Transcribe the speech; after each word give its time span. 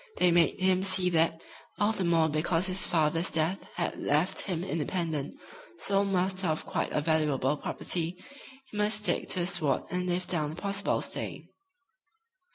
They 0.17 0.31
made 0.31 0.59
him 0.59 0.81
see 0.81 1.11
that, 1.11 1.43
all 1.79 1.91
the 1.91 2.03
more 2.03 2.27
because 2.27 2.65
his 2.65 2.83
father's 2.85 3.29
death 3.29 3.67
had 3.75 3.99
left 4.01 4.41
him 4.41 4.63
independent 4.63 5.35
sole 5.77 6.05
master 6.05 6.47
of 6.47 6.65
quite 6.65 6.91
a 6.91 7.01
valuable 7.01 7.55
property 7.55 8.17
he 8.71 8.77
must 8.79 9.03
stick 9.03 9.27
to 9.27 9.41
the 9.41 9.45
sword 9.45 9.83
and 9.91 10.07
live 10.07 10.25
down 10.25 10.55
the 10.55 10.59
possible 10.59 11.01
stain. 11.01 11.49